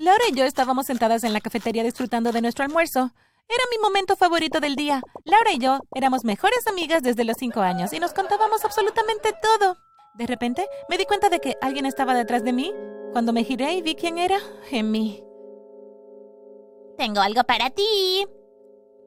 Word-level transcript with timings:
Laura 0.00 0.24
y 0.30 0.32
yo 0.32 0.46
estábamos 0.46 0.86
sentadas 0.86 1.24
en 1.24 1.34
la 1.34 1.42
cafetería 1.42 1.82
disfrutando 1.82 2.32
de 2.32 2.40
nuestro 2.40 2.64
almuerzo. 2.64 3.10
Era 3.50 3.64
mi 3.70 3.76
momento 3.82 4.16
favorito 4.16 4.58
del 4.58 4.74
día. 4.74 5.02
Laura 5.26 5.52
y 5.52 5.58
yo 5.58 5.80
éramos 5.94 6.24
mejores 6.24 6.66
amigas 6.66 7.02
desde 7.02 7.24
los 7.24 7.36
cinco 7.36 7.60
años 7.60 7.92
y 7.92 8.00
nos 8.00 8.14
contábamos 8.14 8.64
absolutamente 8.64 9.34
todo. 9.42 9.76
De 10.14 10.26
repente 10.26 10.66
me 10.88 10.96
di 10.96 11.04
cuenta 11.04 11.28
de 11.28 11.38
que 11.38 11.58
alguien 11.60 11.84
estaba 11.84 12.14
detrás 12.14 12.42
de 12.44 12.54
mí. 12.54 12.72
Cuando 13.12 13.34
me 13.34 13.44
giré 13.44 13.74
y 13.74 13.82
vi 13.82 13.94
quién 13.94 14.16
era, 14.16 14.38
gemí. 14.70 15.22
Tengo 16.96 17.20
algo 17.20 17.44
para 17.44 17.68
ti. 17.68 18.26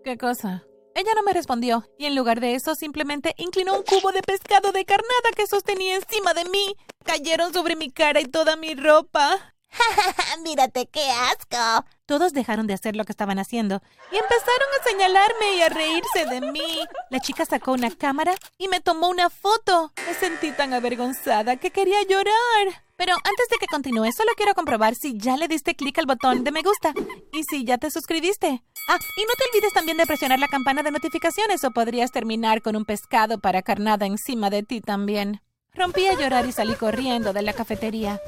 ¿Qué 0.04 0.16
cosa? 0.20 0.64
Ella 0.94 1.14
no 1.16 1.24
me 1.24 1.34
respondió, 1.34 1.86
y 1.98 2.06
en 2.06 2.16
lugar 2.16 2.40
de 2.40 2.54
eso 2.54 2.76
simplemente 2.76 3.34
inclinó 3.38 3.78
un 3.78 3.84
cubo 3.84 4.12
de 4.12 4.22
pescado 4.22 4.72
de 4.72 4.86
carnada 4.86 5.32
que 5.36 5.48
sostenía 5.48 5.96
encima 5.96 6.36
de 6.36 6.46
mí. 6.46 6.76
Cayeron 7.04 7.52
sobre 7.52 7.76
mi 7.76 7.90
cara 7.90 8.22
y 8.22 8.26
toda 8.26 8.56
mi 8.58 8.76
ropa. 8.76 9.53
¡Mírate 10.44 10.88
qué 10.88 11.10
asco! 11.10 11.86
Todos 12.06 12.34
dejaron 12.34 12.68
de 12.68 12.74
hacer 12.74 12.96
lo 12.96 13.06
que 13.06 13.12
estaban 13.12 13.40
haciendo 13.40 13.82
y 14.12 14.18
empezaron 14.18 14.68
a 14.80 14.84
señalarme 14.84 15.56
y 15.56 15.62
a 15.62 15.70
reírse 15.70 16.26
de 16.26 16.42
mí. 16.52 16.80
La 17.10 17.20
chica 17.20 17.46
sacó 17.46 17.74
una 17.74 17.92
cámara 17.92 18.36
y 18.58 18.68
me 18.68 18.82
tomó 18.82 19.10
una 19.10 19.30
foto. 19.30 19.94
Me 20.06 20.14
sentí 20.14 20.52
tan 20.52 20.74
avergonzada 20.74 21.56
que 21.58 21.72
quería 21.72 22.02
llorar. 22.04 22.84
Pero 22.96 23.14
antes 23.16 23.48
de 23.50 23.58
que 23.60 23.66
continúe, 23.66 24.12
solo 24.16 24.32
quiero 24.38 24.54
comprobar 24.54 24.96
si 24.96 25.18
ya 25.18 25.36
le 25.36 25.48
diste 25.48 25.76
clic 25.76 25.98
al 25.98 26.06
botón 26.06 26.44
de 26.44 26.52
me 26.52 26.62
gusta 26.62 26.94
y 27.32 27.44
si 27.44 27.66
ya 27.66 27.78
te 27.78 27.90
suscribiste. 27.90 28.64
Ah, 28.88 28.98
y 29.18 29.22
no 29.22 29.34
te 29.38 29.46
olvides 29.50 29.74
también 29.74 29.98
de 29.98 30.06
presionar 30.06 30.40
la 30.40 30.48
campana 30.48 30.84
de 30.84 30.92
notificaciones 30.92 31.64
o 31.64 31.72
podrías 31.72 32.12
terminar 32.12 32.62
con 32.62 32.76
un 32.76 32.86
pescado 32.86 33.40
para 33.40 33.64
carnada 33.64 34.06
encima 34.06 34.50
de 34.50 34.64
ti 34.64 34.82
también. 34.82 35.42
Rompí 35.76 36.06
a 36.06 36.14
llorar 36.14 36.46
y 36.46 36.52
salí 36.52 36.76
corriendo 36.76 37.34
de 37.34 37.42
la 37.42 37.54
cafetería. 37.54 38.22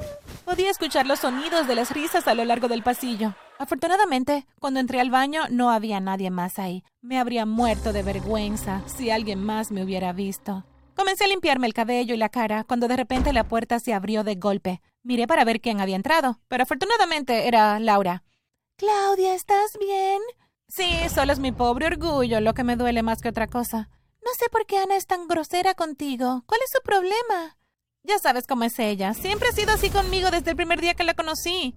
Podía 0.44 0.68
escuchar 0.68 1.06
los 1.06 1.20
sonidos 1.20 1.68
de 1.68 1.76
las 1.76 1.92
risas 1.92 2.26
a 2.26 2.34
lo 2.34 2.44
largo 2.44 2.66
del 2.66 2.82
pasillo. 2.82 3.34
Afortunadamente, 3.58 4.46
cuando 4.58 4.80
entré 4.80 5.00
al 5.00 5.10
baño 5.10 5.42
no 5.50 5.70
había 5.70 6.00
nadie 6.00 6.30
más 6.30 6.58
ahí. 6.58 6.82
Me 7.02 7.20
habría 7.20 7.46
muerto 7.46 7.92
de 7.92 8.02
vergüenza 8.02 8.82
si 8.86 9.10
alguien 9.10 9.44
más 9.44 9.70
me 9.70 9.84
hubiera 9.84 10.12
visto. 10.12 10.64
Comencé 10.96 11.24
a 11.24 11.28
limpiarme 11.28 11.68
el 11.68 11.74
cabello 11.74 12.14
y 12.14 12.18
la 12.18 12.30
cara 12.30 12.64
cuando 12.64 12.88
de 12.88 12.96
repente 12.96 13.32
la 13.32 13.44
puerta 13.44 13.78
se 13.78 13.94
abrió 13.94 14.24
de 14.24 14.34
golpe. 14.34 14.80
Miré 15.04 15.28
para 15.28 15.44
ver 15.44 15.60
quién 15.60 15.80
había 15.80 15.96
entrado, 15.96 16.40
pero 16.48 16.64
afortunadamente 16.64 17.46
era 17.46 17.78
Laura. 17.78 18.24
Claudia, 18.76 19.34
¿estás 19.34 19.78
bien? 19.78 20.20
Sí, 20.68 21.08
solo 21.14 21.32
es 21.32 21.38
mi 21.38 21.52
pobre 21.52 21.86
orgullo 21.86 22.40
lo 22.40 22.54
que 22.54 22.64
me 22.64 22.74
duele 22.74 23.04
más 23.04 23.22
que 23.22 23.28
otra 23.28 23.46
cosa. 23.46 23.88
No 24.22 24.30
sé 24.38 24.48
por 24.50 24.66
qué 24.66 24.78
Ana 24.78 24.96
es 24.96 25.06
tan 25.06 25.28
grosera 25.28 25.74
contigo. 25.74 26.42
¿Cuál 26.46 26.60
es 26.64 26.70
su 26.72 26.82
problema? 26.82 27.56
Ya 28.02 28.18
sabes 28.18 28.46
cómo 28.46 28.64
es 28.64 28.78
ella. 28.78 29.14
Siempre 29.14 29.48
ha 29.48 29.52
sido 29.52 29.72
así 29.72 29.90
conmigo 29.90 30.30
desde 30.30 30.50
el 30.50 30.56
primer 30.56 30.80
día 30.80 30.94
que 30.94 31.04
la 31.04 31.14
conocí. 31.14 31.74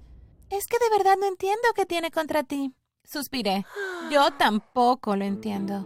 Es 0.50 0.68
que 0.68 0.78
de 0.80 0.98
verdad 0.98 1.16
no 1.20 1.28
entiendo 1.28 1.62
qué 1.76 1.86
tiene 1.86 2.12
contra 2.12 2.44
ti. 2.44 2.74
Suspiré. 3.04 3.66
Yo 4.12 4.32
tampoco 4.32 5.16
lo 5.16 5.26
entiendo. 5.26 5.86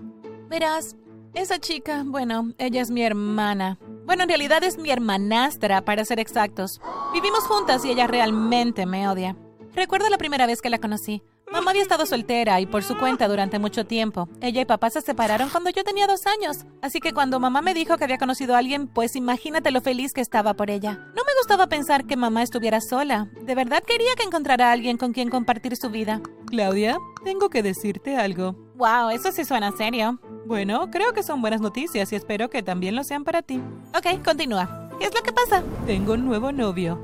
Verás, 0.49 0.95
esa 1.33 1.59
chica, 1.59 2.03
bueno, 2.05 2.53
ella 2.57 2.81
es 2.81 2.91
mi 2.91 3.03
hermana. 3.03 3.77
Bueno, 4.05 4.23
en 4.23 4.29
realidad 4.29 4.63
es 4.63 4.77
mi 4.77 4.91
hermanastra, 4.91 5.83
para 5.83 6.05
ser 6.05 6.19
exactos. 6.19 6.81
Vivimos 7.13 7.45
juntas 7.45 7.83
y 7.85 7.91
ella 7.91 8.07
realmente 8.07 8.85
me 8.85 9.07
odia. 9.07 9.35
Recuerdo 9.73 10.09
la 10.09 10.17
primera 10.17 10.45
vez 10.45 10.61
que 10.61 10.69
la 10.69 10.79
conocí. 10.79 11.23
Mamá 11.51 11.71
había 11.71 11.83
estado 11.83 12.05
soltera 12.05 12.59
y 12.61 12.65
por 12.65 12.83
su 12.83 12.97
cuenta 12.97 13.27
durante 13.27 13.59
mucho 13.59 13.85
tiempo. 13.85 14.27
Ella 14.41 14.61
y 14.61 14.65
papá 14.65 14.89
se 14.89 15.01
separaron 15.01 15.49
cuando 15.49 15.69
yo 15.69 15.83
tenía 15.83 16.07
dos 16.07 16.25
años. 16.25 16.65
Así 16.81 16.99
que 16.99 17.13
cuando 17.13 17.39
mamá 17.39 17.61
me 17.61 17.73
dijo 17.75 17.97
que 17.97 18.03
había 18.05 18.17
conocido 18.17 18.55
a 18.55 18.57
alguien, 18.57 18.87
pues 18.87 19.15
imagínate 19.15 19.69
lo 19.69 19.81
feliz 19.81 20.13
que 20.13 20.21
estaba 20.21 20.55
por 20.55 20.71
ella. 20.71 20.93
No 21.15 21.23
me 21.23 21.35
gustaba 21.39 21.67
pensar 21.67 22.05
que 22.05 22.17
mamá 22.17 22.41
estuviera 22.41 22.79
sola. 22.81 23.29
De 23.41 23.53
verdad 23.55 23.83
quería 23.83 24.15
que 24.17 24.23
encontrara 24.23 24.69
a 24.69 24.71
alguien 24.71 24.97
con 24.97 25.13
quien 25.13 25.29
compartir 25.29 25.75
su 25.75 25.89
vida. 25.89 26.21
Claudia, 26.47 26.97
tengo 27.23 27.49
que 27.49 27.61
decirte 27.61 28.17
algo. 28.17 28.55
Wow, 28.75 29.09
eso 29.11 29.31
sí 29.31 29.45
suena 29.45 29.71
serio. 29.77 30.19
Bueno, 30.45 30.89
creo 30.89 31.13
que 31.13 31.23
son 31.23 31.41
buenas 31.41 31.61
noticias 31.61 32.11
y 32.11 32.15
espero 32.15 32.49
que 32.49 32.63
también 32.63 32.95
lo 32.95 33.03
sean 33.03 33.23
para 33.23 33.43
ti. 33.43 33.61
Ok, 33.95 34.23
continúa. 34.23 34.89
¿Qué 34.99 35.05
es 35.05 35.13
lo 35.13 35.21
que 35.21 35.31
pasa? 35.31 35.63
Tengo 35.85 36.13
un 36.13 36.25
nuevo 36.25 36.51
novio. 36.51 36.99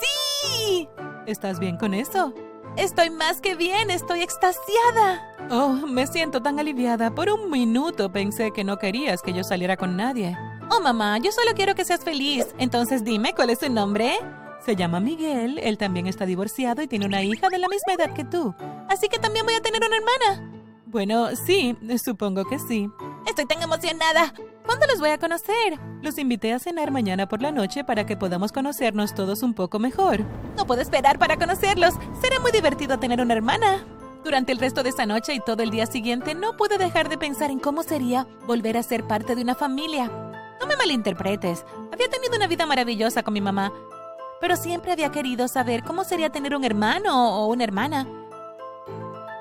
¡Sí! 0.00 0.88
¿Estás 1.26 1.60
bien 1.60 1.76
con 1.76 1.94
eso? 1.94 2.34
Estoy 2.76 3.10
más 3.10 3.40
que 3.40 3.54
bien, 3.54 3.90
estoy 3.90 4.22
extasiada. 4.22 5.34
Oh, 5.50 5.70
me 5.72 6.06
siento 6.06 6.40
tan 6.40 6.58
aliviada. 6.58 7.14
Por 7.14 7.28
un 7.28 7.50
minuto 7.50 8.10
pensé 8.10 8.50
que 8.50 8.64
no 8.64 8.78
querías 8.78 9.20
que 9.20 9.34
yo 9.34 9.44
saliera 9.44 9.76
con 9.76 9.96
nadie. 9.96 10.36
Oh, 10.70 10.80
mamá, 10.80 11.18
yo 11.18 11.30
solo 11.32 11.52
quiero 11.54 11.74
que 11.74 11.84
seas 11.84 12.02
feliz. 12.02 12.46
Entonces 12.56 13.04
dime, 13.04 13.34
¿cuál 13.34 13.50
es 13.50 13.58
su 13.58 13.70
nombre? 13.70 14.14
Se 14.64 14.74
llama 14.74 15.00
Miguel, 15.00 15.58
él 15.58 15.76
también 15.76 16.06
está 16.06 16.24
divorciado 16.24 16.82
y 16.82 16.88
tiene 16.88 17.04
una 17.04 17.22
hija 17.22 17.48
de 17.50 17.58
la 17.58 17.68
misma 17.68 17.92
edad 17.92 18.14
que 18.14 18.24
tú. 18.24 18.54
Así 18.88 19.08
que 19.08 19.18
también 19.18 19.44
voy 19.44 19.54
a 19.54 19.60
tener 19.60 19.82
una 19.84 19.96
hermana. 19.96 20.50
Bueno, 20.86 21.28
sí, 21.36 21.76
supongo 22.02 22.44
que 22.46 22.58
sí. 22.58 22.88
Estoy 23.26 23.44
tan 23.46 23.60
emocionada. 23.60 24.32
¿Cuándo 24.64 24.86
los 24.86 25.00
voy 25.00 25.10
a 25.10 25.18
conocer? 25.18 25.78
Los 26.02 26.18
invité 26.18 26.52
a 26.52 26.58
cenar 26.58 26.90
mañana 26.90 27.28
por 27.28 27.42
la 27.42 27.52
noche 27.52 27.84
para 27.84 28.06
que 28.06 28.16
podamos 28.16 28.52
conocernos 28.52 29.14
todos 29.14 29.42
un 29.42 29.54
poco 29.54 29.78
mejor. 29.78 30.20
No 30.56 30.66
puedo 30.66 30.80
esperar 30.80 31.18
para 31.18 31.36
conocerlos. 31.36 31.94
Será 32.20 32.40
muy 32.40 32.52
divertido 32.52 32.98
tener 32.98 33.20
una 33.20 33.34
hermana. 33.34 33.84
Durante 34.24 34.52
el 34.52 34.58
resto 34.58 34.82
de 34.82 34.90
esa 34.90 35.04
noche 35.04 35.34
y 35.34 35.40
todo 35.40 35.62
el 35.62 35.70
día 35.70 35.86
siguiente 35.86 36.34
no 36.34 36.56
pude 36.56 36.78
dejar 36.78 37.08
de 37.08 37.18
pensar 37.18 37.50
en 37.50 37.58
cómo 37.58 37.82
sería 37.82 38.26
volver 38.46 38.76
a 38.76 38.82
ser 38.82 39.04
parte 39.04 39.34
de 39.34 39.42
una 39.42 39.54
familia. 39.54 40.10
No 40.60 40.66
me 40.66 40.76
malinterpretes. 40.76 41.64
Había 41.92 42.08
tenido 42.08 42.36
una 42.36 42.46
vida 42.46 42.64
maravillosa 42.66 43.24
con 43.24 43.34
mi 43.34 43.40
mamá, 43.40 43.72
pero 44.40 44.54
siempre 44.56 44.92
había 44.92 45.10
querido 45.10 45.48
saber 45.48 45.82
cómo 45.82 46.04
sería 46.04 46.30
tener 46.30 46.54
un 46.54 46.64
hermano 46.64 47.36
o 47.36 47.46
una 47.46 47.64
hermana. 47.64 48.06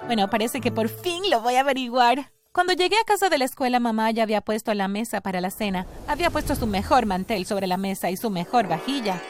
Bueno, 0.08 0.30
parece 0.30 0.62
que 0.62 0.72
por 0.72 0.90
fin 0.90 1.30
lo 1.30 1.42
voy 1.42 1.56
a 1.56 1.62
averiguar. 1.62 2.32
Cuando 2.54 2.74
llegué 2.74 2.98
a 2.98 3.06
casa 3.06 3.30
de 3.30 3.38
la 3.38 3.46
escuela, 3.46 3.80
mamá 3.80 4.12
ya 4.12 4.24
había 4.24 4.42
puesto 4.42 4.74
la 4.74 4.90
mesa 4.90 5.22
para 5.22 5.40
la 5.40 5.52
cena. 5.52 5.88
Había 6.08 6.30
puesto 6.30 6.54
su 6.54 6.68
mejor 6.68 7.06
mantel 7.06 7.46
sobre 7.46 7.66
la 7.66 7.78
mesa 7.78 8.12
y 8.12 8.18
su 8.18 8.30
mejor 8.30 8.68
vajilla. 8.68 9.22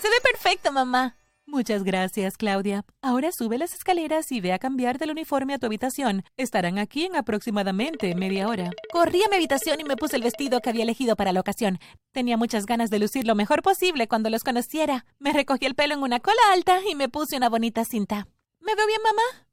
Se 0.00 0.08
ve 0.08 0.16
perfecto, 0.22 0.72
mamá. 0.72 1.18
Muchas 1.44 1.84
gracias, 1.84 2.38
Claudia. 2.38 2.86
Ahora 3.02 3.30
sube 3.30 3.58
las 3.58 3.74
escaleras 3.74 4.32
y 4.32 4.40
ve 4.40 4.54
a 4.54 4.58
cambiar 4.58 4.98
del 4.98 5.10
uniforme 5.10 5.52
a 5.52 5.58
tu 5.58 5.66
habitación. 5.66 6.24
Estarán 6.38 6.78
aquí 6.78 7.04
en 7.04 7.14
aproximadamente 7.14 8.14
media 8.14 8.48
hora. 8.48 8.70
Corrí 8.90 9.22
a 9.22 9.28
mi 9.28 9.36
habitación 9.36 9.78
y 9.78 9.84
me 9.84 9.96
puse 9.96 10.16
el 10.16 10.22
vestido 10.22 10.60
que 10.60 10.70
había 10.70 10.84
elegido 10.84 11.14
para 11.14 11.32
la 11.32 11.40
ocasión. 11.40 11.78
Tenía 12.12 12.38
muchas 12.38 12.64
ganas 12.64 12.88
de 12.88 12.98
lucir 12.98 13.26
lo 13.26 13.34
mejor 13.34 13.60
posible 13.60 14.08
cuando 14.08 14.30
los 14.30 14.42
conociera. 14.42 15.04
Me 15.18 15.34
recogí 15.34 15.66
el 15.66 15.74
pelo 15.74 15.92
en 15.92 16.02
una 16.02 16.20
cola 16.20 16.40
alta 16.54 16.80
y 16.90 16.94
me 16.94 17.10
puse 17.10 17.36
una 17.36 17.50
bonita 17.50 17.84
cinta. 17.84 18.26
¿Me 18.60 18.74
veo 18.74 18.86
bien, 18.86 19.00
mamá? 19.04 19.46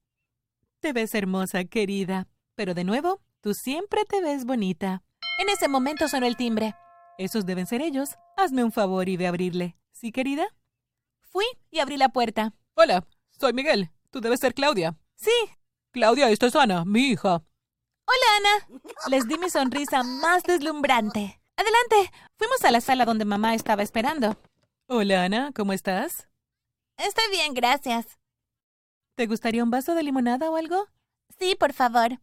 Te 0.80 0.94
ves 0.94 1.14
hermosa, 1.14 1.66
querida. 1.66 2.28
Pero 2.56 2.74
de 2.74 2.84
nuevo, 2.84 3.20
tú 3.42 3.54
siempre 3.54 4.06
te 4.06 4.22
ves 4.22 4.46
bonita. 4.46 5.04
En 5.40 5.50
ese 5.50 5.68
momento 5.68 6.08
sonó 6.08 6.26
el 6.28 6.38
timbre. 6.38 6.76
Esos 7.18 7.46
deben 7.46 7.66
ser 7.66 7.82
ellos. 7.82 8.16
Hazme 8.38 8.64
un 8.64 8.72
favor 8.72 9.10
y 9.10 9.18
ve 9.18 9.26
a 9.26 9.30
abrirle. 9.30 9.76
¿Sí, 9.92 10.12
querida? 10.12 10.46
Fui 11.22 11.46
y 11.72 11.80
abrí 11.80 11.98
la 11.98 12.10
puerta. 12.10 12.54
Hola, 12.76 13.06
soy 13.30 13.54
Miguel. 13.54 13.90
Tú 14.12 14.22
debes 14.22 14.40
ser 14.40 14.54
Claudia. 14.54 14.96
Sí. 15.16 15.32
Claudia, 15.92 16.30
esto 16.30 16.46
es 16.46 16.56
Ana, 16.56 16.86
mi 16.86 17.10
hija. 17.10 17.44
Hola, 18.06 18.28
Ana. 18.38 18.80
Les 19.10 19.28
di 19.28 19.38
mi 19.38 19.50
sonrisa 19.50 20.04
más 20.04 20.44
deslumbrante. 20.44 21.42
Adelante. 21.56 22.12
Fuimos 22.38 22.64
a 22.64 22.72
la 22.72 22.82
sala 22.82 23.06
donde 23.06 23.26
mamá 23.26 23.56
estaba 23.56 23.82
esperando. 23.82 24.38
Hola, 24.88 25.24
Ana. 25.24 25.52
¿Cómo 25.56 25.74
estás? 25.74 26.28
Estoy 26.98 27.26
bien, 27.32 27.54
gracias. 27.54 28.20
¿Te 29.16 29.26
gustaría 29.26 29.64
un 29.64 29.72
vaso 29.72 29.96
de 29.96 30.04
limonada 30.04 30.50
o 30.52 30.56
algo? 30.56 30.88
Sí, 31.40 31.56
por 31.56 31.74
favor. 31.74 32.20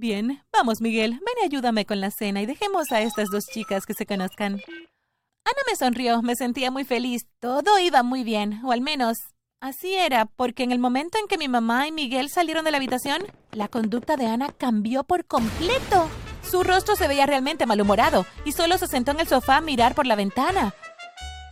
Bien, 0.00 0.44
vamos, 0.52 0.80
Miguel, 0.80 1.10
ven 1.10 1.34
y 1.42 1.46
ayúdame 1.46 1.84
con 1.84 2.00
la 2.00 2.12
cena 2.12 2.40
y 2.40 2.46
dejemos 2.46 2.92
a 2.92 3.00
estas 3.00 3.30
dos 3.30 3.46
chicas 3.46 3.84
que 3.84 3.94
se 3.94 4.06
conozcan. 4.06 4.52
Ana 4.52 5.60
me 5.68 5.74
sonrió, 5.74 6.22
me 6.22 6.36
sentía 6.36 6.70
muy 6.70 6.84
feliz. 6.84 7.26
Todo 7.40 7.80
iba 7.80 8.04
muy 8.04 8.22
bien, 8.22 8.64
o 8.64 8.70
al 8.70 8.80
menos 8.80 9.18
así 9.60 9.96
era, 9.96 10.26
porque 10.26 10.62
en 10.62 10.70
el 10.70 10.78
momento 10.78 11.18
en 11.18 11.26
que 11.26 11.36
mi 11.36 11.48
mamá 11.48 11.88
y 11.88 11.90
Miguel 11.90 12.30
salieron 12.30 12.64
de 12.64 12.70
la 12.70 12.76
habitación, 12.76 13.26
la 13.50 13.66
conducta 13.66 14.16
de 14.16 14.26
Ana 14.26 14.52
cambió 14.56 15.02
por 15.02 15.24
completo. 15.24 16.08
Su 16.48 16.62
rostro 16.62 16.94
se 16.94 17.08
veía 17.08 17.26
realmente 17.26 17.66
malhumorado 17.66 18.24
y 18.44 18.52
solo 18.52 18.78
se 18.78 18.86
sentó 18.86 19.10
en 19.10 19.18
el 19.18 19.26
sofá 19.26 19.56
a 19.56 19.62
mirar 19.62 19.96
por 19.96 20.06
la 20.06 20.14
ventana. 20.14 20.74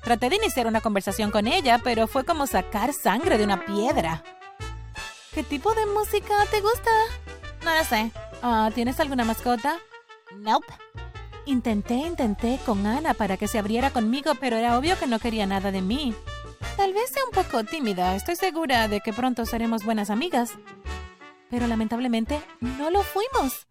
Traté 0.04 0.31
de 0.31 0.37
iniciar 0.37 0.69
una 0.69 0.81
conversación 0.81 1.32
con 1.32 1.49
ella, 1.49 1.81
pero 1.82 2.06
fue 2.06 2.25
como 2.25 2.46
sacar 2.46 2.92
sangre 2.92 3.38
de 3.38 3.44
una 3.44 3.64
piedra. 3.66 4.22
¿Qué 5.34 5.42
tipo 5.42 5.75
de 5.75 5.87
música 5.87 6.46
te 6.52 6.60
gusta? 6.60 6.92
No 7.64 7.75
lo 7.75 7.82
sé. 7.82 8.12
Ah, 8.48 8.70
¿Tienes 8.72 9.00
alguna 9.00 9.25
mascota? 9.25 9.81
Nope. 10.37 10.72
Intenté, 11.46 11.94
intenté 11.94 12.60
con 12.64 12.87
Ana 12.87 13.12
para 13.12 13.37
que 13.37 13.48
se 13.48 13.58
abriera 13.58 13.90
conmigo, 13.90 14.37
pero 14.38 14.54
era 14.54 14.78
obvio 14.78 14.96
que 14.96 15.08
no 15.08 15.19
quería 15.19 15.46
nada 15.46 15.72
de 15.72 15.82
mí. 15.82 16.14
Tal 16.76 16.93
vez 16.93 17.10
sea 17.10 17.25
un 17.25 17.32
poco 17.32 17.64
tímida, 17.64 18.14
estoy 18.14 18.37
segura 18.37 18.87
de 18.87 19.00
que 19.00 19.12
pronto 19.12 19.44
seremos 19.46 19.84
buenas 19.84 20.10
amigas. 20.10 20.52
Pero 21.50 21.66
lamentablemente 21.66 22.40
no 22.60 22.90
lo 22.90 23.02
fuimos. 23.02 23.66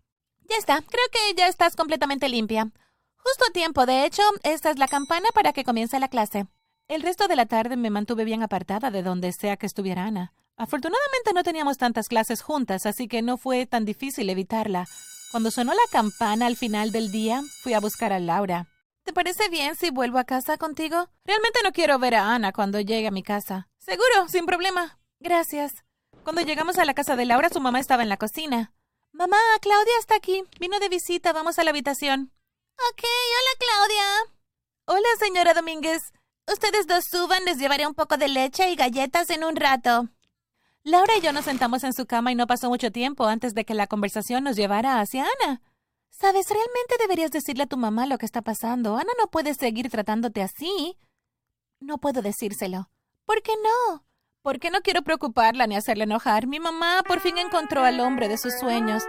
Ya 0.50 0.58
está, 0.58 0.82
creo 0.82 1.06
que 1.10 1.36
ya 1.38 1.48
estás 1.48 1.78
completamente 1.78 2.28
limpia. 2.28 2.70
Justo 3.16 3.46
a 3.48 3.54
tiempo, 3.54 3.86
de 3.86 4.06
hecho, 4.06 4.24
esta 4.44 4.72
es 4.72 4.78
la 4.78 4.90
campana 4.90 5.30
para 5.34 5.54
que 5.54 5.64
comience 5.64 5.98
la 6.02 6.10
clase. 6.10 6.48
El 6.90 7.02
resto 7.02 7.30
de 7.30 7.38
la 7.38 7.46
tarde 7.46 7.78
me 7.78 7.92
mantuve 7.92 8.26
bien 8.26 8.44
apartada 8.44 8.92
de 8.92 9.04
donde 9.04 9.32
sea 9.32 9.56
que 9.56 9.68
estuviera 9.68 10.04
Ana. 10.04 10.34
Afortunadamente 10.58 11.34
no 11.34 11.44
teníamos 11.44 11.78
tantas 11.78 12.08
clases 12.08 12.42
juntas, 12.42 12.86
así 12.86 13.08
que 13.08 13.22
no 13.22 13.38
fue 13.38 13.66
tan 13.66 13.84
difícil 13.84 14.30
evitarla. 14.30 14.88
Cuando 15.32 15.52
sonó 15.52 15.74
la 15.74 15.92
campana 15.92 16.46
al 16.46 16.56
final 16.56 16.92
del 16.92 17.12
día, 17.12 17.42
fui 17.62 17.74
a 17.74 17.82
buscar 17.82 18.14
a 18.14 18.20
Laura. 18.20 18.68
¿Te 19.04 19.12
parece 19.12 19.50
bien 19.50 19.76
si 19.76 19.90
vuelvo 19.92 20.18
a 20.18 20.24
casa 20.24 20.58
contigo? 20.58 21.10
Realmente 21.26 21.60
no 21.64 21.74
quiero 21.74 22.00
ver 22.00 22.16
a 22.16 22.34
Ana 22.34 22.54
cuando 22.54 22.80
llegue 22.80 23.08
a 23.08 23.12
mi 23.12 23.22
casa. 23.22 23.68
Seguro, 23.80 24.30
sin 24.30 24.46
problema. 24.46 24.98
Gracias. 25.20 25.84
Cuando 26.24 26.42
llegamos 26.42 26.78
a 26.78 26.86
la 26.86 26.94
casa 26.94 27.16
de 27.16 27.26
Laura, 27.26 27.50
su 27.50 27.60
mamá 27.60 27.80
estaba 27.80 28.04
en 28.04 28.10
la 28.10 28.18
cocina. 28.18 28.74
Mamá, 29.12 29.38
Claudia 29.62 29.94
está 30.00 30.16
aquí. 30.16 30.44
Vino 30.60 30.80
de 30.80 30.90
visita. 30.90 31.34
Vamos 31.34 31.60
a 31.60 31.64
la 31.64 31.72
habitación. 31.72 32.32
Ok, 32.92 33.04
hola 33.04 33.60
Claudia. 33.60 34.06
Hola, 34.88 35.08
señora 35.20 35.54
Domínguez. 35.54 36.02
Ustedes 36.52 36.88
dos 36.88 37.04
suban, 37.10 37.44
les 37.46 37.58
llevaré 37.58 37.86
un 37.86 37.94
poco 37.94 38.18
de 38.18 38.28
leche 38.28 38.70
y 38.70 38.76
galletas 38.76 39.30
en 39.30 39.44
un 39.44 39.56
rato. 39.56 40.10
Laura 40.86 41.18
y 41.18 41.22
yo 41.22 41.34
nos 41.34 41.46
sentamos 41.46 41.84
en 41.84 41.94
su 41.94 42.06
cama 42.06 42.32
y 42.32 42.36
no 42.36 42.46
pasó 42.46 42.70
mucho 42.70 42.92
tiempo 42.92 43.26
antes 43.26 43.56
de 43.56 43.66
que 43.66 43.74
la 43.74 43.88
conversación 43.88 44.44
nos 44.44 44.56
llevara 44.56 45.00
hacia 45.00 45.26
Ana. 45.42 45.64
Sabes, 46.12 46.48
realmente 46.48 46.96
deberías 47.00 47.32
decirle 47.32 47.64
a 47.64 47.68
tu 47.68 47.76
mamá 47.76 48.06
lo 48.06 48.20
que 48.20 48.28
está 48.28 48.44
pasando. 48.44 48.96
Ana 48.96 49.12
no 49.20 49.26
puede 49.26 49.56
seguir 49.56 49.90
tratándote 49.90 50.44
así. 50.44 50.96
No 51.80 51.98
puedo 51.98 52.22
decírselo. 52.22 52.92
¿Por 53.26 53.42
qué 53.42 53.54
no? 53.64 54.06
Porque 54.44 54.70
no 54.70 54.82
quiero 54.82 55.02
preocuparla 55.02 55.66
ni 55.66 55.76
hacerle 55.76 56.04
enojar. 56.04 56.46
Mi 56.46 56.60
mamá 56.60 57.02
por 57.08 57.20
fin 57.20 57.40
encontró 57.40 57.84
al 57.84 58.00
hombre 58.00 58.28
de 58.28 58.38
sus 58.38 58.54
sueños. 58.54 59.02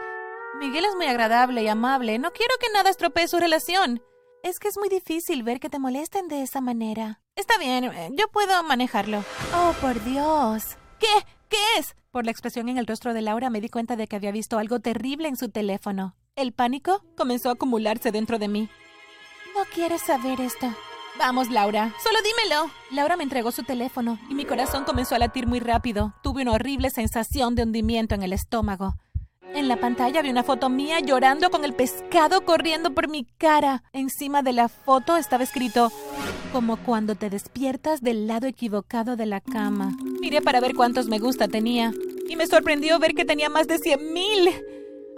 Miguel 0.58 0.87
es 0.87 0.94
muy 0.96 1.05
agradable 1.05 1.62
y 1.62 1.69
amable. 1.69 2.19
No 2.19 2.32
quiero 2.32 2.55
que 2.58 2.73
nada 2.73 2.88
estropee 2.88 3.28
su 3.28 3.38
relación. 3.38 4.02
Es 4.43 4.58
que 4.58 4.69
es 4.69 4.78
muy 4.78 4.88
difícil 4.88 5.43
ver 5.43 5.61
que 5.61 5.69
te 5.69 5.78
molesten 5.78 6.28
de 6.28 6.40
esa 6.40 6.62
manera. 6.62 7.20
Está 7.37 7.58
bien, 7.58 7.84
eh, 7.84 8.08
yo 8.12 8.28
puedo 8.28 8.62
manejarlo. 8.62 9.23
Oh, 9.55 9.75
por 9.82 10.02
Dios. 10.05 10.78
¿Qué? 10.99 11.36
¿Qué 11.49 11.57
es? 11.79 11.97
Por 12.11 12.25
la 12.25 12.31
expresión 12.31 12.69
en 12.69 12.79
el 12.79 12.87
rostro 12.87 13.15
de 13.15 13.23
Laura 13.23 13.51
me 13.51 13.61
di 13.61 13.69
cuenta 13.69 13.97
de 13.97 14.07
que 14.07 14.17
había 14.17 14.33
visto 14.33 14.59
algo 14.59 14.81
terrible 14.81 15.29
en 15.29 15.37
su 15.37 15.49
teléfono. 15.51 16.17
El 16.35 16.53
pánico 16.53 17.03
comenzó 17.17 17.49
a 17.49 17.53
acumularse 17.53 18.13
dentro 18.13 18.39
de 18.39 18.49
mí. 18.49 18.69
No 19.55 19.65
quieres 19.73 20.03
saber 20.03 20.41
esto. 20.41 20.67
Vamos, 21.19 21.51
Laura, 21.51 21.95
solo 22.03 22.19
dímelo. 22.23 22.71
Laura 22.91 23.17
me 23.17 23.23
entregó 23.23 23.51
su 23.51 23.63
teléfono 23.63 24.19
y 24.29 24.35
mi 24.35 24.45
corazón 24.45 24.85
comenzó 24.85 25.15
a 25.15 25.19
latir 25.19 25.47
muy 25.47 25.61
rápido. 25.61 26.15
Tuve 26.23 26.43
una 26.43 26.53
horrible 26.53 26.91
sensación 26.91 27.55
de 27.55 27.63
hundimiento 27.63 28.15
en 28.15 28.23
el 28.23 28.35
estómago. 28.35 28.97
En 29.56 29.69
la 29.69 29.79
pantalla 29.79 30.20
vi 30.20 30.29
una 30.29 30.43
foto 30.43 30.69
mía 30.69 31.00
llorando 31.00 31.50
con 31.50 31.64
el 31.64 31.73
pescado 31.73 32.44
corriendo 32.44 32.93
por 32.93 33.08
mi 33.08 33.25
cara. 33.25 33.85
Encima 33.94 34.43
de 34.43 34.53
la 34.53 34.69
foto 34.69 35.17
estaba 35.17 35.44
escrito 35.44 35.91
como 36.53 36.76
cuando 36.76 37.14
te 37.14 37.31
despiertas 37.31 38.03
del 38.03 38.26
lado 38.26 38.47
equivocado 38.47 39.17
de 39.17 39.25
la 39.25 39.41
cama. 39.41 39.97
Miré 40.20 40.43
para 40.43 40.61
ver 40.61 40.75
cuántos 40.75 41.06
me 41.06 41.19
gusta 41.19 41.49
tenía 41.49 41.94
y 42.29 42.37
me 42.37 42.47
sorprendió 42.47 42.99
ver 42.99 43.14
que 43.14 43.25
tenía 43.25 43.49
más 43.49 43.67
de 43.67 43.79
100 43.79 44.12
mil 44.12 44.50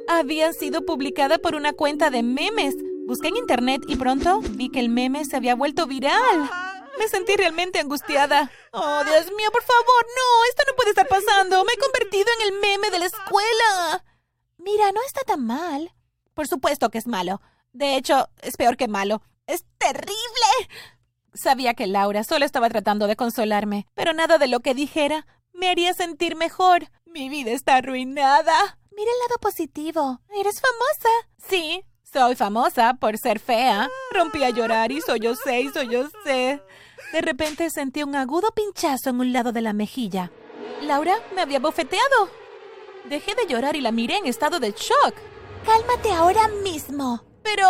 habían 0.06 0.54
sido 0.54 0.86
publicada 0.86 1.38
por 1.38 1.56
una 1.56 1.72
cuenta 1.72 2.10
de 2.10 2.22
memes. 2.22 2.76
Busqué 3.08 3.28
en 3.28 3.38
internet 3.38 3.82
y 3.88 3.96
pronto 3.96 4.38
vi 4.40 4.68
que 4.70 4.78
el 4.78 4.88
meme 4.88 5.24
se 5.24 5.34
había 5.34 5.56
vuelto 5.56 5.88
viral. 5.88 6.48
Me 6.96 7.08
sentí 7.08 7.34
realmente 7.36 7.80
angustiada. 7.80 8.52
Oh, 8.70 9.02
Dios 9.04 9.26
mío, 9.36 9.50
por 9.50 9.64
favor, 9.64 10.06
no, 10.16 10.44
esto 10.48 10.62
no 10.68 10.76
puede 10.76 10.90
estar 10.90 11.08
pasando. 11.08 11.64
Me 11.64 11.72
he 11.72 11.78
convertido 11.78 12.26
en 12.38 12.46
el 12.46 12.60
meme 12.60 12.90
de 12.90 13.00
la 13.00 13.06
escuela. 13.06 14.04
Mira, 14.70 14.92
no 14.92 15.00
está 15.06 15.22
tan 15.22 15.46
mal. 15.46 15.94
Por 16.34 16.46
supuesto 16.46 16.90
que 16.90 16.98
es 16.98 17.06
malo. 17.06 17.40
De 17.72 17.96
hecho, 17.96 18.28
es 18.42 18.58
peor 18.58 18.76
que 18.76 18.86
malo. 18.86 19.22
Es 19.46 19.64
terrible. 19.78 20.12
Sabía 21.32 21.72
que 21.72 21.86
Laura 21.86 22.22
solo 22.22 22.44
estaba 22.44 22.68
tratando 22.68 23.06
de 23.06 23.16
consolarme, 23.16 23.86
pero 23.94 24.12
nada 24.12 24.36
de 24.36 24.46
lo 24.46 24.60
que 24.60 24.74
dijera 24.74 25.26
me 25.54 25.70
haría 25.70 25.94
sentir 25.94 26.36
mejor. 26.36 26.90
Mi 27.06 27.30
vida 27.30 27.52
está 27.52 27.76
arruinada. 27.76 28.78
Mira 28.94 29.10
el 29.10 29.18
lado 29.26 29.40
positivo. 29.40 30.20
Eres 30.38 30.60
famosa. 30.60 31.30
Sí, 31.48 31.82
soy 32.02 32.36
famosa 32.36 32.92
por 33.00 33.16
ser 33.16 33.40
fea. 33.40 33.88
Rompí 34.12 34.44
a 34.44 34.50
llorar 34.50 34.92
y 34.92 35.00
sollocé 35.00 35.62
y 35.62 35.70
sollocé. 35.70 36.62
De 37.14 37.20
repente 37.22 37.70
sentí 37.70 38.02
un 38.02 38.14
agudo 38.14 38.52
pinchazo 38.52 39.08
en 39.08 39.20
un 39.20 39.32
lado 39.32 39.52
de 39.52 39.62
la 39.62 39.72
mejilla. 39.72 40.30
Laura 40.82 41.16
me 41.34 41.40
había 41.40 41.58
bofeteado. 41.58 42.28
Dejé 43.08 43.34
de 43.34 43.46
llorar 43.46 43.74
y 43.74 43.80
la 43.80 43.90
miré 43.90 44.16
en 44.16 44.26
estado 44.26 44.60
de 44.60 44.70
shock. 44.72 45.14
Cálmate 45.64 46.12
ahora 46.12 46.48
mismo. 46.62 47.24
Pero... 47.42 47.66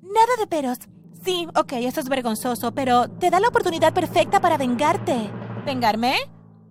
Nada 0.00 0.36
de 0.38 0.46
peros. 0.46 0.78
Sí, 1.24 1.46
ok, 1.54 1.72
eso 1.72 2.00
es 2.00 2.08
vergonzoso, 2.08 2.72
pero 2.72 3.08
te 3.08 3.30
da 3.30 3.40
la 3.40 3.48
oportunidad 3.48 3.92
perfecta 3.92 4.40
para 4.40 4.56
vengarte. 4.56 5.30
¿Vengarme? 5.64 6.16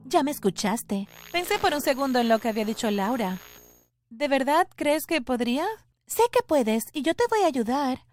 Ya 0.05 0.23
me 0.23 0.31
escuchaste. 0.31 1.07
Pensé 1.31 1.57
por 1.59 1.73
un 1.73 1.81
segundo 1.81 2.19
en 2.19 2.29
lo 2.29 2.39
que 2.39 2.49
había 2.49 2.65
dicho 2.65 2.89
Laura. 2.89 3.37
¿De 4.09 4.27
verdad 4.27 4.67
crees 4.75 5.07
que 5.07 5.21
podría? 5.21 5.65
Sé 6.05 6.23
que 6.31 6.43
puedes 6.43 6.85
y 6.93 7.01
yo 7.01 7.13
te 7.13 7.23
voy 7.29 7.41
a 7.43 7.47
ayudar. 7.47 8.05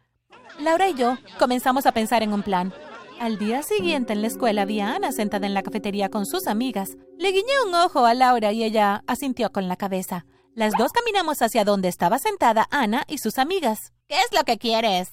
Laura 0.59 0.89
y 0.89 0.95
yo 0.95 1.17
comenzamos 1.39 1.87
a 1.87 1.93
pensar 1.93 2.23
en 2.23 2.33
un 2.33 2.43
plan. 2.43 2.73
Al 3.21 3.37
día 3.37 3.63
siguiente 3.63 4.15
en 4.15 4.23
la 4.23 4.29
escuela 4.29 4.65
vi 4.65 4.81
a 4.81 4.95
Ana 4.95 5.13
sentada 5.13 5.47
en 5.47 5.53
la 5.53 5.63
cafetería 5.63 6.09
con 6.09 6.25
sus 6.25 6.47
amigas. 6.47 6.97
Le 7.19 7.33
guiñé 7.33 7.53
un 7.67 7.75
ojo 7.75 8.07
a 8.07 8.15
Laura 8.15 8.51
y 8.51 8.65
ella 8.65 9.05
asintió 9.07 9.53
con 9.53 9.69
la 9.69 9.77
cabeza. 9.77 10.25
Las 10.55 10.73
dos 10.73 10.91
caminamos 10.91 11.43
hacia 11.43 11.67
donde 11.67 11.89
estaba 11.89 12.19
sentada 12.19 12.67
Ana 12.71 13.05
y 13.09 13.19
sus 13.19 13.37
amigas. 13.37 13.93
¿Qué 14.09 14.17
es 14.17 14.35
lo 14.35 14.43
que 14.45 14.57
quieres? 14.57 15.11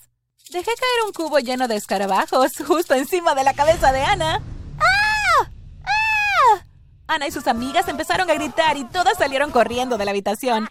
Dejé 0.51 0.71
caer 0.71 1.05
un 1.05 1.11
cubo 1.11 1.39
lleno 1.39 1.67
de 1.67 1.75
escarabajos 1.75 2.53
justo 2.65 2.93
encima 2.93 3.35
de 3.35 3.43
la 3.43 3.53
cabeza 3.53 3.91
de 3.91 4.01
Ana. 4.01 4.41
Ana 7.07 7.27
y 7.27 7.31
sus 7.31 7.47
amigas 7.47 7.89
empezaron 7.89 8.29
a 8.29 8.33
gritar 8.35 8.77
y 8.77 8.85
todas 8.85 9.17
salieron 9.17 9.51
corriendo 9.51 9.97
de 9.97 10.05
la 10.05 10.11
habitación. 10.11 10.69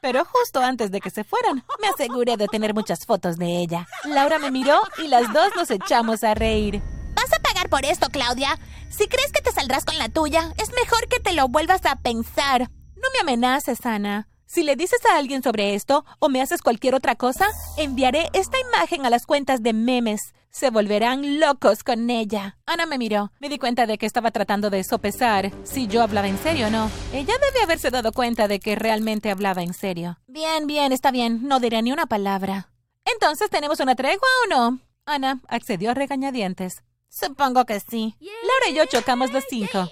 Pero 0.00 0.24
justo 0.24 0.60
antes 0.60 0.90
de 0.90 1.00
que 1.00 1.10
se 1.10 1.24
fueran, 1.24 1.64
me 1.80 1.88
aseguré 1.88 2.36
de 2.36 2.48
tener 2.48 2.74
muchas 2.74 3.06
fotos 3.06 3.38
de 3.38 3.58
ella. 3.58 3.86
Laura 4.04 4.38
me 4.38 4.50
miró 4.50 4.80
y 5.02 5.08
las 5.08 5.32
dos 5.32 5.50
nos 5.56 5.70
echamos 5.70 6.24
a 6.24 6.34
reír. 6.34 6.82
¿Vas 7.14 7.32
a 7.32 7.42
pagar 7.42 7.68
por 7.68 7.84
esto, 7.84 8.08
Claudia? 8.10 8.58
Si 8.90 9.08
crees 9.08 9.32
que 9.32 9.42
te 9.42 9.52
saldrás 9.52 9.84
con 9.84 9.98
la 9.98 10.08
tuya, 10.08 10.52
es 10.58 10.70
mejor 10.72 11.08
que 11.08 11.20
te 11.20 11.32
lo 11.32 11.48
vuelvas 11.48 11.84
a 11.86 11.96
pensar. 11.96 12.70
No 12.96 13.08
me 13.14 13.20
amenaces, 13.20 13.84
Ana. 13.86 14.28
Si 14.46 14.62
le 14.62 14.76
dices 14.76 15.04
a 15.06 15.18
alguien 15.18 15.42
sobre 15.42 15.74
esto 15.74 16.04
o 16.20 16.28
me 16.28 16.40
haces 16.40 16.62
cualquier 16.62 16.94
otra 16.94 17.16
cosa, 17.16 17.46
enviaré 17.76 18.30
esta 18.32 18.58
imagen 18.60 19.04
a 19.04 19.10
las 19.10 19.26
cuentas 19.26 19.62
de 19.62 19.72
memes. 19.72 20.34
Se 20.50 20.70
volverán 20.70 21.40
locos 21.40 21.84
con 21.84 22.08
ella. 22.08 22.56
Ana 22.64 22.86
me 22.86 22.96
miró. 22.96 23.32
Me 23.40 23.48
di 23.48 23.58
cuenta 23.58 23.86
de 23.86 23.98
que 23.98 24.06
estaba 24.06 24.30
tratando 24.30 24.70
de 24.70 24.84
sopesar 24.84 25.52
si 25.64 25.86
yo 25.88 26.02
hablaba 26.02 26.28
en 26.28 26.38
serio 26.38 26.68
o 26.68 26.70
no. 26.70 26.90
Ella 27.12 27.34
debe 27.38 27.62
haberse 27.64 27.90
dado 27.90 28.12
cuenta 28.12 28.48
de 28.48 28.60
que 28.60 28.76
realmente 28.76 29.30
hablaba 29.30 29.62
en 29.62 29.74
serio. 29.74 30.18
Bien, 30.28 30.66
bien, 30.66 30.92
está 30.92 31.10
bien. 31.10 31.46
No 31.46 31.60
diré 31.60 31.82
ni 31.82 31.92
una 31.92 32.06
palabra. 32.06 32.70
Entonces, 33.04 33.50
¿tenemos 33.50 33.80
una 33.80 33.96
tregua 33.96 34.28
o 34.44 34.48
no? 34.48 34.78
Ana 35.04 35.40
accedió 35.48 35.90
a 35.90 35.94
regañadientes. 35.94 36.82
Supongo 37.08 37.64
que 37.66 37.80
sí. 37.80 38.16
Laura 38.20 38.70
y 38.70 38.74
yo 38.74 38.86
chocamos 38.86 39.32
los 39.32 39.44
cinco. 39.48 39.88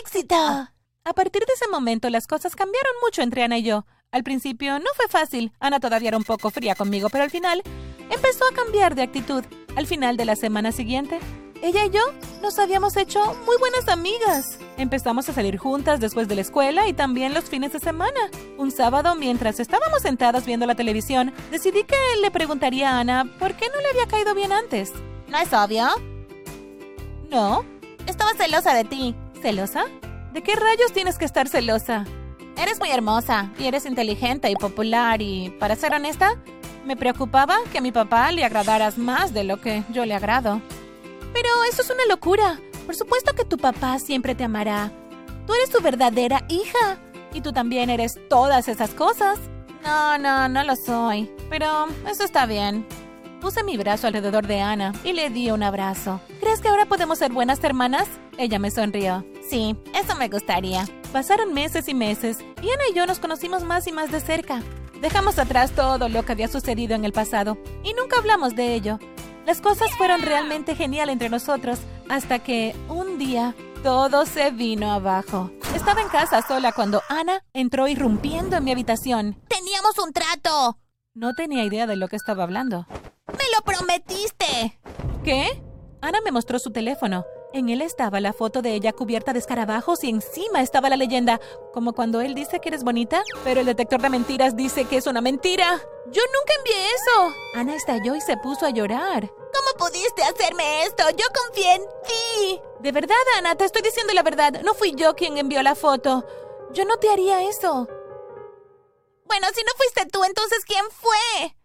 ¡Éxito! 0.00 0.68
A 1.06 1.12
partir 1.12 1.44
de 1.44 1.52
ese 1.52 1.68
momento 1.68 2.08
las 2.08 2.26
cosas 2.26 2.56
cambiaron 2.56 2.92
mucho 3.04 3.20
entre 3.20 3.42
Ana 3.42 3.58
y 3.58 3.62
yo. 3.62 3.84
Al 4.10 4.24
principio 4.24 4.78
no 4.78 4.86
fue 4.96 5.06
fácil. 5.06 5.52
Ana 5.60 5.78
todavía 5.78 6.08
era 6.08 6.16
un 6.16 6.24
poco 6.24 6.50
fría 6.50 6.74
conmigo, 6.74 7.10
pero 7.10 7.24
al 7.24 7.30
final 7.30 7.62
empezó 8.10 8.46
a 8.46 8.54
cambiar 8.54 8.94
de 8.94 9.02
actitud. 9.02 9.44
Al 9.76 9.86
final 9.86 10.16
de 10.16 10.24
la 10.24 10.34
semana 10.34 10.72
siguiente, 10.72 11.20
ella 11.60 11.84
y 11.84 11.90
yo 11.90 12.00
nos 12.40 12.58
habíamos 12.58 12.96
hecho 12.96 13.22
muy 13.44 13.58
buenas 13.58 13.86
amigas. 13.88 14.58
Empezamos 14.78 15.28
a 15.28 15.34
salir 15.34 15.58
juntas 15.58 16.00
después 16.00 16.26
de 16.26 16.36
la 16.36 16.40
escuela 16.40 16.88
y 16.88 16.94
también 16.94 17.34
los 17.34 17.44
fines 17.44 17.74
de 17.74 17.80
semana. 17.80 18.30
Un 18.56 18.70
sábado, 18.70 19.14
mientras 19.14 19.60
estábamos 19.60 20.00
sentadas 20.00 20.46
viendo 20.46 20.64
la 20.64 20.74
televisión, 20.74 21.34
decidí 21.50 21.84
que 21.84 21.96
le 22.22 22.30
preguntaría 22.30 22.92
a 22.92 23.00
Ana 23.00 23.30
por 23.38 23.52
qué 23.56 23.66
no 23.68 23.78
le 23.78 23.88
había 23.90 24.06
caído 24.06 24.34
bien 24.34 24.52
antes. 24.52 24.90
¿No 25.28 25.36
es 25.36 25.52
obvio? 25.52 25.86
No. 27.28 27.62
Estaba 28.06 28.32
celosa 28.32 28.72
de 28.72 28.84
ti. 28.84 29.14
¿Celosa? 29.42 29.84
¿De 30.34 30.42
qué 30.42 30.56
rayos 30.56 30.92
tienes 30.92 31.16
que 31.16 31.24
estar 31.24 31.48
celosa? 31.48 32.04
Eres 32.56 32.80
muy 32.80 32.90
hermosa 32.90 33.52
y 33.56 33.66
eres 33.66 33.86
inteligente 33.86 34.50
y 34.50 34.56
popular 34.56 35.22
y, 35.22 35.50
para 35.60 35.76
ser 35.76 35.94
honesta, 35.94 36.32
me 36.84 36.96
preocupaba 36.96 37.56
que 37.70 37.78
a 37.78 37.80
mi 37.80 37.92
papá 37.92 38.32
le 38.32 38.44
agradaras 38.44 38.98
más 38.98 39.32
de 39.32 39.44
lo 39.44 39.60
que 39.60 39.84
yo 39.92 40.04
le 40.04 40.12
agrado. 40.12 40.60
Pero 41.32 41.48
eso 41.70 41.82
es 41.82 41.90
una 41.90 42.04
locura. 42.08 42.58
Por 42.84 42.96
supuesto 42.96 43.32
que 43.34 43.44
tu 43.44 43.58
papá 43.58 44.00
siempre 44.00 44.34
te 44.34 44.42
amará. 44.42 44.90
Tú 45.46 45.54
eres 45.54 45.70
su 45.70 45.80
verdadera 45.80 46.44
hija. 46.48 46.98
Y 47.32 47.40
tú 47.40 47.52
también 47.52 47.88
eres 47.88 48.18
todas 48.28 48.66
esas 48.66 48.90
cosas. 48.90 49.38
No, 49.84 50.18
no, 50.18 50.48
no 50.48 50.64
lo 50.64 50.74
soy. 50.74 51.30
Pero 51.48 51.86
eso 52.10 52.24
está 52.24 52.44
bien. 52.46 52.84
Puse 53.40 53.62
mi 53.62 53.76
brazo 53.76 54.08
alrededor 54.08 54.48
de 54.48 54.60
Ana 54.60 54.94
y 55.04 55.12
le 55.12 55.30
di 55.30 55.52
un 55.52 55.62
abrazo. 55.62 56.20
¿Crees 56.40 56.60
que 56.60 56.68
ahora 56.68 56.86
podemos 56.86 57.18
ser 57.18 57.30
buenas 57.30 57.62
hermanas? 57.62 58.08
Ella 58.36 58.58
me 58.58 58.72
sonrió. 58.72 59.24
Sí, 59.48 59.76
eso 59.94 60.16
me 60.16 60.28
gustaría. 60.28 60.86
Pasaron 61.12 61.52
meses 61.52 61.88
y 61.88 61.94
meses 61.94 62.38
y 62.62 62.70
Ana 62.70 62.82
y 62.90 62.94
yo 62.94 63.06
nos 63.06 63.18
conocimos 63.18 63.62
más 63.62 63.86
y 63.86 63.92
más 63.92 64.10
de 64.10 64.20
cerca. 64.20 64.62
Dejamos 65.00 65.38
atrás 65.38 65.72
todo 65.72 66.08
lo 66.08 66.24
que 66.24 66.32
había 66.32 66.48
sucedido 66.48 66.94
en 66.94 67.04
el 67.04 67.12
pasado 67.12 67.58
y 67.82 67.92
nunca 67.94 68.18
hablamos 68.18 68.54
de 68.56 68.74
ello. 68.74 68.98
Las 69.46 69.60
cosas 69.60 69.90
fueron 69.98 70.22
realmente 70.22 70.74
genial 70.74 71.10
entre 71.10 71.28
nosotros 71.28 71.78
hasta 72.08 72.38
que 72.38 72.74
un 72.88 73.18
día 73.18 73.54
Todo 73.82 74.24
se 74.24 74.50
vino 74.50 74.90
abajo. 74.90 75.50
Estaba 75.76 76.00
en 76.00 76.08
casa 76.08 76.40
sola 76.40 76.72
cuando 76.72 77.02
Ana 77.10 77.44
entró 77.52 77.86
irrumpiendo 77.86 78.56
en 78.56 78.64
mi 78.64 78.72
habitación. 78.72 79.36
Teníamos 79.46 79.98
un 79.98 80.10
trato. 80.14 80.78
No 81.12 81.34
tenía 81.34 81.64
idea 81.64 81.86
de 81.86 81.96
lo 81.96 82.08
que 82.08 82.16
estaba 82.16 82.44
hablando. 82.44 82.86
¡Me 83.28 83.44
lo 83.54 83.62
prometiste! 83.62 84.80
¿Qué? 85.22 85.62
Ana 86.00 86.20
me 86.24 86.32
mostró 86.32 86.58
su 86.58 86.70
teléfono. 86.70 87.26
En 87.54 87.68
él 87.68 87.82
estaba 87.82 88.18
la 88.18 88.32
foto 88.32 88.62
de 88.62 88.74
ella 88.74 88.92
cubierta 88.92 89.32
de 89.32 89.38
escarabajos 89.38 90.02
y 90.02 90.10
encima 90.10 90.60
estaba 90.60 90.88
la 90.88 90.96
leyenda, 90.96 91.40
como 91.72 91.92
cuando 91.92 92.20
él 92.20 92.34
dice 92.34 92.58
que 92.58 92.68
eres 92.68 92.82
bonita, 92.82 93.22
pero 93.44 93.60
el 93.60 93.66
detector 93.66 94.02
de 94.02 94.08
mentiras 94.08 94.56
dice 94.56 94.86
que 94.86 94.96
es 94.96 95.06
una 95.06 95.20
mentira. 95.20 95.80
Yo 96.10 96.22
nunca 96.34 96.52
envié 96.58 96.86
eso. 96.86 97.34
Ana 97.54 97.76
estalló 97.76 98.16
y 98.16 98.20
se 98.20 98.36
puso 98.38 98.66
a 98.66 98.70
llorar. 98.70 99.28
¿Cómo 99.28 99.86
pudiste 99.86 100.24
hacerme 100.24 100.82
esto? 100.82 101.04
Yo 101.10 101.24
confié 101.32 101.74
en 101.74 101.82
ti. 101.82 102.60
De 102.80 102.90
verdad, 102.90 103.14
Ana, 103.38 103.54
te 103.54 103.66
estoy 103.66 103.82
diciendo 103.82 104.12
la 104.14 104.24
verdad. 104.24 104.60
No 104.64 104.74
fui 104.74 104.92
yo 104.96 105.14
quien 105.14 105.38
envió 105.38 105.62
la 105.62 105.76
foto. 105.76 106.26
Yo 106.72 106.84
no 106.84 106.96
te 106.96 107.08
haría 107.08 107.48
eso. 107.48 107.86
Bueno, 109.26 109.46
si 109.54 109.62
no 109.62 109.70
fuiste 109.76 110.06
tú, 110.06 110.24
entonces 110.24 110.64
¿quién 110.64 110.84
fue? 110.90 111.56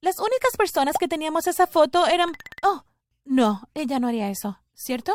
Las 0.00 0.18
únicas 0.18 0.56
personas 0.58 0.96
que 0.98 1.06
teníamos 1.06 1.46
esa 1.46 1.68
foto 1.68 2.04
eran... 2.08 2.32
Oh, 2.64 2.82
no, 3.24 3.68
ella 3.74 4.00
no 4.00 4.08
haría 4.08 4.28
eso, 4.28 4.58
¿cierto? 4.74 5.14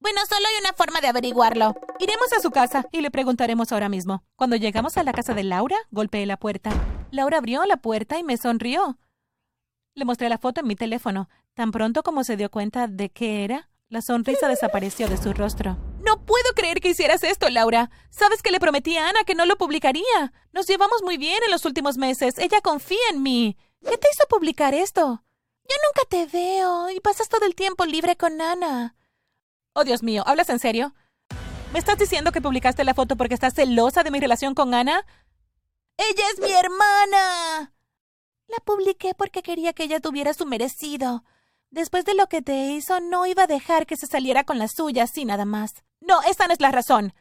Bueno, 0.00 0.20
solo 0.26 0.46
hay 0.48 0.60
una 0.60 0.72
forma 0.72 1.02
de 1.02 1.08
averiguarlo. 1.08 1.74
Iremos 1.98 2.32
a 2.32 2.40
su 2.40 2.50
casa 2.50 2.86
y 2.90 3.02
le 3.02 3.10
preguntaremos 3.10 3.70
ahora 3.70 3.90
mismo. 3.90 4.24
Cuando 4.34 4.56
llegamos 4.56 4.96
a 4.96 5.02
la 5.02 5.12
casa 5.12 5.34
de 5.34 5.44
Laura, 5.44 5.76
golpeé 5.90 6.24
la 6.24 6.38
puerta. 6.38 6.70
Laura 7.10 7.36
abrió 7.36 7.66
la 7.66 7.76
puerta 7.76 8.18
y 8.18 8.24
me 8.24 8.38
sonrió. 8.38 8.98
Le 9.94 10.06
mostré 10.06 10.30
la 10.30 10.38
foto 10.38 10.62
en 10.62 10.68
mi 10.68 10.74
teléfono. 10.74 11.28
Tan 11.52 11.70
pronto 11.70 12.02
como 12.02 12.24
se 12.24 12.38
dio 12.38 12.50
cuenta 12.50 12.86
de 12.86 13.10
qué 13.10 13.44
era, 13.44 13.68
la 13.90 14.00
sonrisa 14.00 14.48
desapareció 14.48 15.06
de 15.06 15.18
su 15.18 15.34
rostro. 15.34 15.76
No 16.02 16.24
puedo 16.24 16.54
creer 16.54 16.80
que 16.80 16.90
hicieras 16.90 17.22
esto, 17.22 17.50
Laura. 17.50 17.90
Sabes 18.08 18.40
que 18.40 18.50
le 18.50 18.60
prometí 18.60 18.96
a 18.96 19.10
Ana 19.10 19.24
que 19.24 19.34
no 19.34 19.44
lo 19.44 19.58
publicaría. 19.58 20.32
Nos 20.52 20.66
llevamos 20.66 21.02
muy 21.02 21.18
bien 21.18 21.42
en 21.44 21.50
los 21.50 21.66
últimos 21.66 21.98
meses. 21.98 22.38
Ella 22.38 22.62
confía 22.62 22.98
en 23.10 23.22
mí. 23.22 23.58
¿Qué 23.82 23.98
te 23.98 24.08
hizo 24.10 24.26
publicar 24.30 24.72
esto? 24.72 25.24
Yo 25.68 25.76
nunca 25.86 26.08
te 26.08 26.26
veo 26.26 26.88
y 26.88 27.00
pasas 27.00 27.28
todo 27.28 27.44
el 27.44 27.54
tiempo 27.54 27.84
libre 27.84 28.16
con 28.16 28.40
Ana. 28.40 28.94
Oh, 29.72 29.84
Dios 29.84 30.02
mío, 30.02 30.24
¿hablas 30.26 30.48
en 30.50 30.58
serio? 30.58 30.94
¿Me 31.72 31.78
estás 31.78 31.96
diciendo 31.96 32.32
que 32.32 32.40
publicaste 32.40 32.82
la 32.82 32.94
foto 32.94 33.16
porque 33.16 33.34
estás 33.34 33.54
celosa 33.54 34.02
de 34.02 34.10
mi 34.10 34.18
relación 34.18 34.54
con 34.54 34.74
Ana? 34.74 35.06
¡Ella 35.96 36.24
es 36.32 36.40
mi 36.40 36.50
hermana! 36.50 37.72
La 38.48 38.56
publiqué 38.64 39.14
porque 39.14 39.42
quería 39.42 39.72
que 39.72 39.84
ella 39.84 40.00
tuviera 40.00 40.34
su 40.34 40.44
merecido. 40.44 41.22
Después 41.70 42.04
de 42.04 42.14
lo 42.14 42.26
que 42.26 42.42
te 42.42 42.72
hizo, 42.72 42.98
no 42.98 43.26
iba 43.26 43.44
a 43.44 43.46
dejar 43.46 43.86
que 43.86 43.96
se 43.96 44.08
saliera 44.08 44.42
con 44.42 44.58
la 44.58 44.66
suya 44.66 45.04
así 45.04 45.24
nada 45.24 45.44
más. 45.44 45.84
No, 46.00 46.20
esa 46.22 46.48
no 46.48 46.52
es 46.52 46.60
la 46.60 46.72
razón. 46.72 47.14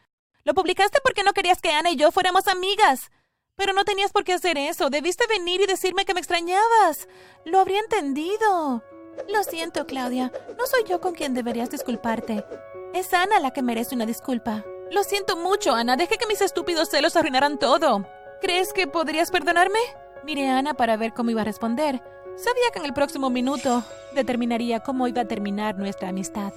Lo 0.43 0.55
publicaste 0.55 0.97
porque 1.03 1.21
no 1.21 1.33
querías 1.33 1.61
que 1.61 1.71
Ana 1.71 1.91
y 1.91 1.97
yo 1.97 2.11
fuéramos 2.11 2.47
amigas. 2.47 3.11
Pero 3.55 3.73
no 3.73 3.85
tenías 3.85 4.11
por 4.11 4.23
qué 4.23 4.33
hacer 4.33 4.57
eso. 4.57 4.89
Debiste 4.89 5.27
venir 5.27 5.61
y 5.61 5.67
decirme 5.67 6.05
que 6.05 6.15
me 6.15 6.21
extrañabas. 6.21 7.07
Lo 7.45 7.59
habría 7.59 7.79
entendido. 7.79 8.81
Lo 9.27 9.43
siento, 9.43 9.85
Claudia. 9.85 10.31
No 10.57 10.65
soy 10.65 10.83
yo 10.87 11.01
con 11.01 11.13
quien 11.13 11.33
deberías 11.33 11.69
disculparte. 11.69 12.45
Es 12.93 13.13
Ana 13.13 13.39
la 13.39 13.51
que 13.51 13.61
merece 13.61 13.95
una 13.95 14.05
disculpa. 14.05 14.63
Lo 14.91 15.03
siento 15.03 15.35
mucho, 15.35 15.73
Ana. 15.73 15.95
Dejé 15.95 16.17
que 16.17 16.27
mis 16.27 16.41
estúpidos 16.41 16.89
celos 16.89 17.15
arruinaran 17.15 17.59
todo. 17.59 18.05
¿Crees 18.41 18.73
que 18.73 18.87
podrías 18.87 19.29
perdonarme? 19.31 19.79
Miré 20.23 20.49
a 20.49 20.57
Ana 20.57 20.73
para 20.73 20.97
ver 20.97 21.13
cómo 21.13 21.29
iba 21.29 21.41
a 21.41 21.45
responder. 21.45 22.01
Sabía 22.37 22.71
que 22.71 22.79
en 22.79 22.85
el 22.85 22.93
próximo 22.93 23.29
minuto 23.29 23.83
determinaría 24.13 24.79
cómo 24.79 25.07
iba 25.07 25.21
a 25.21 25.27
terminar 25.27 25.77
nuestra 25.77 26.09
amistad. 26.09 26.53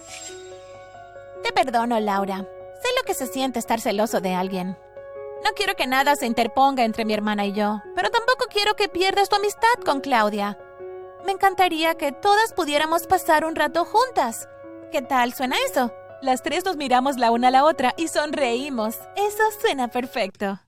Te 1.43 1.53
perdono, 1.53 1.99
Laura. 1.99 2.39
Sé 2.39 2.89
lo 2.97 3.03
que 3.05 3.15
se 3.15 3.27
siente 3.27 3.59
estar 3.59 3.81
celoso 3.81 4.21
de 4.21 4.35
alguien. 4.35 4.79
No 5.45 5.51
quiero 5.57 5.75
que 5.75 5.89
nada 5.89 6.15
se 6.15 6.27
interponga 6.27 6.85
entre 6.85 7.05
mi 7.05 7.15
hermana 7.15 7.47
y 7.47 7.53
yo, 7.53 7.83
pero 7.97 8.11
tampoco 8.11 8.47
quiero 8.49 8.75
que 8.75 8.89
pierdas 8.89 9.29
tu 9.29 9.37
amistad 9.37 9.75
con 9.85 10.01
Claudia. 10.01 10.57
Me 11.25 11.33
encantaría 11.33 11.95
que 11.95 12.13
todas 12.13 12.53
pudiéramos 12.53 13.07
pasar 13.07 13.45
un 13.45 13.55
rato 13.55 13.85
juntas. 13.85 14.49
¿Qué 14.91 15.03
tal 15.03 15.33
suena 15.33 15.57
eso? 15.71 15.93
Las 16.21 16.43
tres 16.43 16.65
nos 16.65 16.77
miramos 16.77 17.17
la 17.17 17.31
una 17.31 17.49
a 17.49 17.51
la 17.51 17.65
otra 17.65 17.95
y 17.97 18.09
sonreímos. 18.09 18.97
Eso 19.17 19.43
suena 19.61 19.89
perfecto. 19.89 20.61